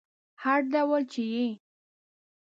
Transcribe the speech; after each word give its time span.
هر 0.43 0.59
ډول 0.73 1.01
چې 1.13 1.21
یې 1.33 1.45